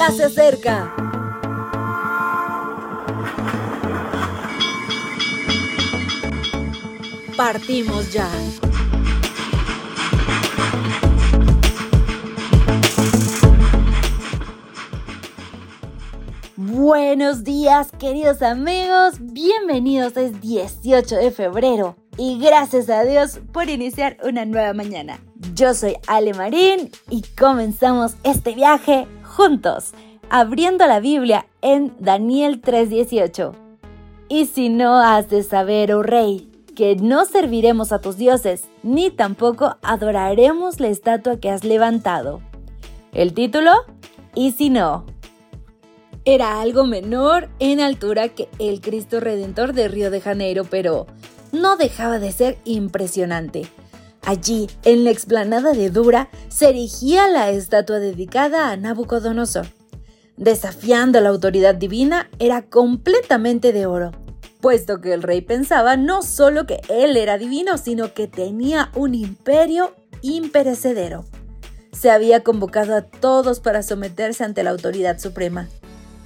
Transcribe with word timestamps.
ya 0.00 0.10
se 0.12 0.24
acerca. 0.24 0.94
Partimos 7.36 8.10
ya. 8.10 8.26
Buenos 16.56 17.44
días 17.44 17.90
queridos 17.98 18.40
amigos, 18.40 19.16
bienvenidos 19.20 20.16
es 20.16 20.40
18 20.40 21.16
de 21.16 21.30
febrero 21.30 21.96
y 22.16 22.38
gracias 22.38 22.88
a 22.88 23.04
Dios 23.04 23.40
por 23.52 23.68
iniciar 23.68 24.16
una 24.24 24.46
nueva 24.46 24.72
mañana. 24.72 25.18
Yo 25.54 25.72
soy 25.72 25.96
Ale 26.06 26.34
Marín 26.34 26.90
y 27.08 27.22
comenzamos 27.38 28.14
este 28.24 28.54
viaje 28.54 29.06
juntos, 29.24 29.92
abriendo 30.28 30.86
la 30.86 31.00
Biblia 31.00 31.46
en 31.62 31.94
Daniel 31.98 32.60
3:18. 32.60 33.54
Y 34.28 34.46
si 34.46 34.68
no 34.68 34.98
has 34.98 35.30
de 35.30 35.42
saber, 35.42 35.94
oh 35.94 36.02
rey, 36.02 36.50
que 36.76 36.94
no 36.96 37.24
serviremos 37.24 37.90
a 37.90 38.00
tus 38.00 38.18
dioses, 38.18 38.64
ni 38.82 39.10
tampoco 39.10 39.76
adoraremos 39.82 40.78
la 40.78 40.88
estatua 40.88 41.40
que 41.40 41.50
has 41.50 41.64
levantado. 41.64 42.42
El 43.12 43.32
título, 43.32 43.72
y 44.34 44.52
si 44.52 44.68
no, 44.68 45.06
era 46.26 46.60
algo 46.60 46.84
menor 46.84 47.48
en 47.60 47.80
altura 47.80 48.28
que 48.28 48.50
el 48.58 48.82
Cristo 48.82 49.20
Redentor 49.20 49.72
de 49.72 49.88
Río 49.88 50.10
de 50.10 50.20
Janeiro, 50.20 50.64
pero 50.68 51.06
no 51.50 51.76
dejaba 51.76 52.18
de 52.18 52.30
ser 52.30 52.58
impresionante. 52.64 53.66
Allí, 54.22 54.68
en 54.84 55.04
la 55.04 55.10
explanada 55.10 55.72
de 55.72 55.90
Dura, 55.90 56.28
se 56.48 56.68
erigía 56.68 57.28
la 57.28 57.50
estatua 57.50 57.98
dedicada 57.98 58.70
a 58.70 58.76
Nabucodonosor. 58.76 59.66
Desafiando 60.36 61.20
la 61.20 61.30
autoridad 61.30 61.74
divina, 61.74 62.28
era 62.38 62.62
completamente 62.62 63.72
de 63.72 63.86
oro, 63.86 64.12
puesto 64.60 65.00
que 65.00 65.14
el 65.14 65.22
rey 65.22 65.40
pensaba 65.40 65.96
no 65.96 66.22
solo 66.22 66.66
que 66.66 66.80
él 66.88 67.16
era 67.16 67.38
divino, 67.38 67.78
sino 67.78 68.14
que 68.14 68.26
tenía 68.26 68.90
un 68.94 69.14
imperio 69.14 69.94
imperecedero. 70.22 71.24
Se 71.92 72.10
había 72.10 72.44
convocado 72.44 72.94
a 72.94 73.02
todos 73.02 73.60
para 73.60 73.82
someterse 73.82 74.44
ante 74.44 74.62
la 74.62 74.70
autoridad 74.70 75.18
suprema. 75.18 75.68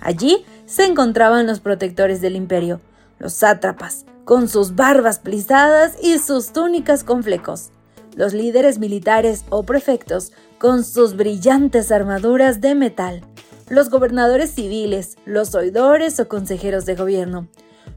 Allí 0.01 0.45
se 0.67 0.84
encontraban 0.84 1.47
los 1.47 1.61
protectores 1.61 2.20
del 2.20 2.36
imperio, 2.36 2.81
los 3.19 3.33
sátrapas, 3.33 4.05
con 4.25 4.48
sus 4.48 4.75
barbas 4.75 5.19
plisadas 5.19 5.95
y 6.03 6.19
sus 6.19 6.53
túnicas 6.53 7.05
con 7.05 7.23
flecos, 7.23 7.70
los 8.15 8.33
líderes 8.33 8.79
militares 8.79 9.45
o 9.51 9.65
prefectos 9.65 10.33
con 10.59 10.84
sus 10.84 11.17
brillantes 11.17 11.93
armaduras 11.93 12.61
de 12.61 12.75
metal, 12.75 13.23
los 13.69 13.91
gobernadores 13.91 14.51
civiles, 14.51 15.17
los 15.25 15.55
oidores 15.55 16.19
o 16.20 16.29
consejeros 16.29 16.87
de 16.87 16.95
gobierno, 16.95 17.48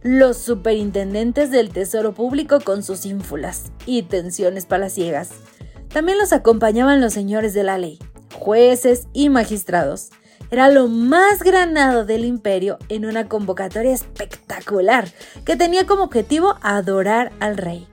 los 0.01 0.37
superintendentes 0.37 1.51
del 1.51 1.69
Tesoro 1.69 2.13
Público 2.13 2.59
con 2.61 2.83
sus 2.83 3.05
ínfulas 3.05 3.71
y 3.85 4.03
tensiones 4.03 4.65
palaciegas. 4.65 5.31
También 5.89 6.17
los 6.17 6.33
acompañaban 6.33 7.01
los 7.01 7.13
señores 7.13 7.53
de 7.53 7.63
la 7.63 7.77
ley, 7.77 7.99
jueces 8.33 9.07
y 9.13 9.29
magistrados, 9.29 10.09
era 10.49 10.69
lo 10.69 10.87
más 10.87 11.43
granado 11.43 12.05
del 12.05 12.23
imperio 12.23 12.77
en 12.87 13.05
una 13.05 13.27
convocatoria 13.27 13.93
espectacular 13.93 15.09
que 15.43 15.57
tenía 15.57 15.85
como 15.85 16.03
objetivo 16.03 16.55
adorar 16.61 17.33
al 17.39 17.57
rey. 17.57 17.87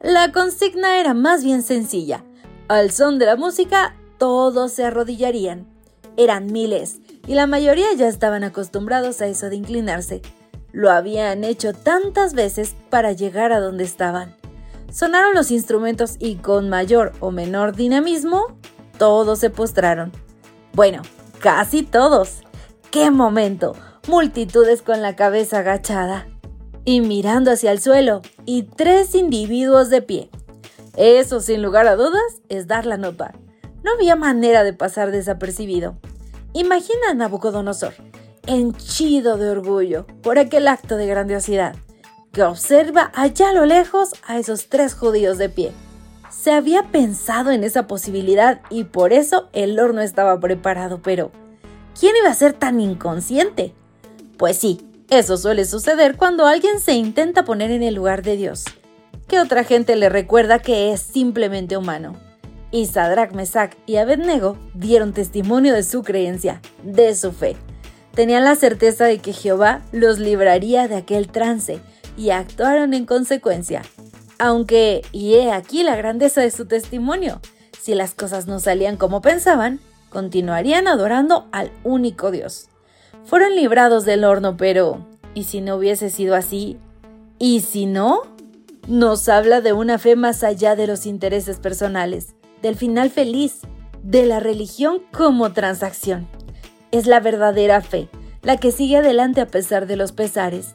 La 0.00 0.32
consigna 0.32 0.98
era 0.98 1.14
más 1.14 1.44
bien 1.44 1.62
sencilla. 1.62 2.24
Al 2.68 2.90
son 2.90 3.18
de 3.18 3.26
la 3.26 3.36
música, 3.36 3.96
todos 4.18 4.72
se 4.72 4.84
arrodillarían. 4.84 5.66
Eran 6.16 6.46
miles, 6.46 7.00
y 7.26 7.34
la 7.34 7.46
mayoría 7.46 7.92
ya 7.96 8.08
estaban 8.08 8.44
acostumbrados 8.44 9.20
a 9.20 9.26
eso 9.26 9.48
de 9.48 9.56
inclinarse. 9.56 10.22
Lo 10.72 10.90
habían 10.90 11.44
hecho 11.44 11.72
tantas 11.72 12.34
veces 12.34 12.74
para 12.90 13.12
llegar 13.12 13.52
a 13.52 13.60
donde 13.60 13.84
estaban. 13.84 14.36
Sonaron 14.92 15.34
los 15.34 15.50
instrumentos 15.50 16.16
y 16.18 16.36
con 16.36 16.68
mayor 16.68 17.12
o 17.20 17.30
menor 17.30 17.74
dinamismo, 17.74 18.56
todos 18.98 19.38
se 19.38 19.50
postraron. 19.50 20.12
Bueno, 20.72 21.02
Casi 21.40 21.82
todos. 21.82 22.42
¡Qué 22.90 23.10
momento! 23.10 23.74
Multitudes 24.08 24.82
con 24.82 25.00
la 25.00 25.16
cabeza 25.16 25.60
agachada 25.60 26.26
y 26.84 27.00
mirando 27.00 27.50
hacia 27.50 27.72
el 27.72 27.80
suelo 27.80 28.22
y 28.44 28.64
tres 28.64 29.14
individuos 29.14 29.90
de 29.90 30.02
pie. 30.02 30.30
Eso, 30.96 31.40
sin 31.40 31.62
lugar 31.62 31.86
a 31.86 31.96
dudas, 31.96 32.42
es 32.48 32.66
dar 32.66 32.86
la 32.86 32.96
nota. 32.96 33.32
No 33.82 33.92
había 33.92 34.16
manera 34.16 34.64
de 34.64 34.72
pasar 34.72 35.10
desapercibido. 35.10 35.96
Imagina 36.52 37.10
a 37.10 37.14
Nabucodonosor, 37.14 37.94
henchido 38.46 39.36
de 39.36 39.50
orgullo 39.50 40.06
por 40.22 40.38
aquel 40.38 40.68
acto 40.68 40.96
de 40.96 41.06
grandiosidad, 41.06 41.76
que 42.32 42.42
observa 42.42 43.12
allá 43.14 43.50
a 43.50 43.52
lo 43.54 43.66
lejos 43.66 44.10
a 44.26 44.38
esos 44.38 44.68
tres 44.68 44.94
judíos 44.94 45.38
de 45.38 45.48
pie. 45.48 45.72
Se 46.30 46.52
había 46.52 46.84
pensado 46.84 47.50
en 47.50 47.64
esa 47.64 47.86
posibilidad 47.86 48.60
y 48.70 48.84
por 48.84 49.12
eso 49.12 49.48
el 49.52 49.78
horno 49.78 50.00
estaba 50.00 50.38
preparado, 50.40 51.00
pero 51.02 51.30
¿quién 51.98 52.14
iba 52.16 52.30
a 52.30 52.34
ser 52.34 52.52
tan 52.52 52.80
inconsciente? 52.80 53.74
Pues 54.36 54.56
sí, 54.56 54.89
eso 55.10 55.36
suele 55.36 55.64
suceder 55.64 56.16
cuando 56.16 56.46
alguien 56.46 56.78
se 56.78 56.94
intenta 56.94 57.44
poner 57.44 57.72
en 57.72 57.82
el 57.82 57.94
lugar 57.94 58.22
de 58.22 58.36
Dios, 58.36 58.64
que 59.26 59.40
otra 59.40 59.64
gente 59.64 59.96
le 59.96 60.08
recuerda 60.08 60.60
que 60.60 60.92
es 60.92 61.00
simplemente 61.00 61.76
humano. 61.76 62.16
Y 62.70 62.86
Sadrach, 62.86 63.32
Mesach 63.32 63.74
y 63.86 63.96
Abednego 63.96 64.56
dieron 64.74 65.12
testimonio 65.12 65.74
de 65.74 65.82
su 65.82 66.04
creencia, 66.04 66.60
de 66.84 67.14
su 67.16 67.32
fe. 67.32 67.56
Tenían 68.14 68.44
la 68.44 68.54
certeza 68.54 69.04
de 69.04 69.18
que 69.18 69.32
Jehová 69.32 69.82
los 69.90 70.20
libraría 70.20 70.86
de 70.86 70.96
aquel 70.96 71.28
trance 71.28 71.80
y 72.16 72.30
actuaron 72.30 72.94
en 72.94 73.04
consecuencia. 73.04 73.82
Aunque, 74.38 75.02
y 75.10 75.34
he 75.34 75.50
aquí 75.50 75.82
la 75.82 75.96
grandeza 75.96 76.40
de 76.40 76.52
su 76.52 76.66
testimonio, 76.66 77.40
si 77.80 77.94
las 77.94 78.14
cosas 78.14 78.46
no 78.46 78.60
salían 78.60 78.96
como 78.96 79.20
pensaban, 79.20 79.80
continuarían 80.08 80.86
adorando 80.86 81.48
al 81.50 81.72
único 81.82 82.30
Dios. 82.30 82.69
Fueron 83.24 83.54
librados 83.54 84.04
del 84.04 84.24
horno, 84.24 84.56
pero 84.56 85.06
¿y 85.34 85.44
si 85.44 85.60
no 85.60 85.76
hubiese 85.76 86.10
sido 86.10 86.34
así? 86.34 86.78
¿Y 87.38 87.60
si 87.60 87.86
no? 87.86 88.22
Nos 88.88 89.28
habla 89.28 89.60
de 89.60 89.72
una 89.72 89.98
fe 89.98 90.16
más 90.16 90.42
allá 90.42 90.76
de 90.76 90.86
los 90.86 91.06
intereses 91.06 91.58
personales, 91.58 92.34
del 92.62 92.76
final 92.76 93.10
feliz, 93.10 93.60
de 94.02 94.26
la 94.26 94.40
religión 94.40 95.02
como 95.12 95.52
transacción. 95.52 96.26
Es 96.90 97.06
la 97.06 97.20
verdadera 97.20 97.80
fe, 97.80 98.08
la 98.42 98.56
que 98.56 98.72
sigue 98.72 98.96
adelante 98.96 99.40
a 99.40 99.46
pesar 99.46 99.86
de 99.86 99.96
los 99.96 100.12
pesares, 100.12 100.74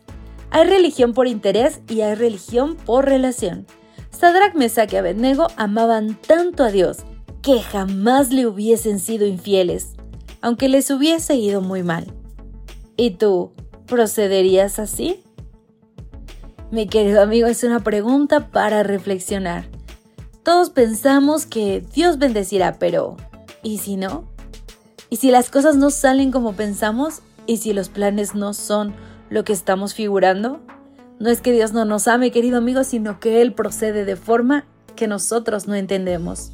hay 0.55 0.69
religión 0.69 1.13
por 1.13 1.27
interés 1.27 1.81
y 1.89 1.99
hay 1.99 2.15
religión 2.15 2.77
por 2.77 3.03
relación. 3.03 3.65
Sadrach, 4.09 4.55
Mesach 4.55 4.93
y 4.93 4.95
Abednego 4.95 5.47
amaban 5.57 6.15
tanto 6.15 6.63
a 6.63 6.71
Dios 6.71 6.99
que 7.41 7.59
jamás 7.59 8.31
le 8.31 8.47
hubiesen 8.47 8.99
sido 8.99 9.25
infieles, 9.25 9.95
aunque 10.39 10.69
les 10.69 10.89
hubiese 10.91 11.35
ido 11.35 11.59
muy 11.59 11.83
mal. 11.83 12.05
¿Y 12.97 13.11
tú 13.11 13.51
procederías 13.87 14.79
así? 14.79 15.23
Mi 16.71 16.87
querido 16.87 17.21
amigo, 17.21 17.47
es 17.47 17.63
una 17.63 17.81
pregunta 17.81 18.49
para 18.49 18.83
reflexionar. 18.83 19.65
Todos 20.43 20.69
pensamos 20.69 21.45
que 21.45 21.83
Dios 21.93 22.17
bendecirá, 22.17 22.77
pero 22.79 23.17
¿y 23.63 23.79
si 23.79 23.97
no? 23.97 24.25
¿Y 25.09 25.17
si 25.17 25.31
las 25.31 25.49
cosas 25.49 25.75
no 25.75 25.89
salen 25.89 26.31
como 26.31 26.53
pensamos? 26.53 27.21
¿Y 27.47 27.57
si 27.57 27.73
los 27.73 27.89
planes 27.89 28.35
no 28.35 28.53
son 28.53 28.95
lo 29.29 29.43
que 29.43 29.53
estamos 29.53 29.93
figurando? 29.93 30.61
No 31.19 31.29
es 31.29 31.41
que 31.41 31.51
Dios 31.51 31.73
no 31.73 31.85
nos 31.85 32.07
ame, 32.07 32.31
querido 32.31 32.57
amigo, 32.57 32.83
sino 32.83 33.19
que 33.19 33.41
Él 33.41 33.53
procede 33.53 34.05
de 34.05 34.15
forma 34.15 34.65
que 34.95 35.07
nosotros 35.07 35.67
no 35.67 35.75
entendemos. 35.75 36.51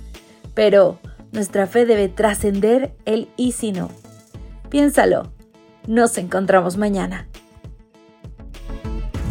Pero 0.54 1.00
nuestra 1.32 1.68
fe 1.68 1.86
debe 1.86 2.10
trascender 2.10 2.94
el 3.06 3.30
y 3.38 3.54
si 3.54 3.72
no. 3.72 3.90
Piénsalo. 4.70 5.32
Nos 5.88 6.18
encontramos 6.18 6.78
mañana. 6.78 7.28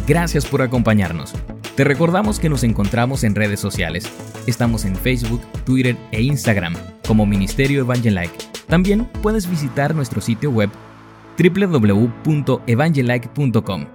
Gracias 0.07 0.45
por 0.45 0.61
acompañarnos. 0.61 1.33
Te 1.75 1.83
recordamos 1.83 2.39
que 2.39 2.47
nos 2.49 2.63
encontramos 2.63 3.23
en 3.23 3.35
redes 3.35 3.59
sociales. 3.59 4.05
Estamos 4.45 4.85
en 4.85 4.95
Facebook, 4.95 5.41
Twitter 5.65 5.97
e 6.11 6.21
Instagram 6.21 6.75
como 7.07 7.25
Ministerio 7.25 7.81
Evangelike. 7.81 8.37
También 8.67 9.05
puedes 9.21 9.49
visitar 9.49 9.95
nuestro 9.95 10.21
sitio 10.21 10.51
web 10.51 10.69
www.evangelike.com. 11.37 13.85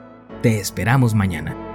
Te 0.43 0.59
esperamos 0.59 1.15
mañana. 1.15 1.66